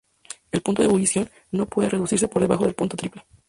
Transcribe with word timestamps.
El 0.51 0.63
punto 0.63 0.81
de 0.81 0.87
ebullición 0.87 1.29
no 1.51 1.67
puede 1.67 1.87
reducirse 1.89 2.27
por 2.27 2.41
debajo 2.41 2.65
del 2.65 2.73
punto 2.73 2.97
triple. 2.97 3.23